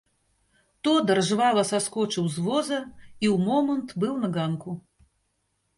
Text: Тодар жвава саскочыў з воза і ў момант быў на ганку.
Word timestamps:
Тодар 0.87 1.19
жвава 1.27 1.63
саскочыў 1.73 2.25
з 2.37 2.47
воза 2.49 2.81
і 2.81 3.25
ў 3.35 3.37
момант 3.47 3.89
быў 4.05 4.13
на 4.25 4.33
ганку. 4.39 4.71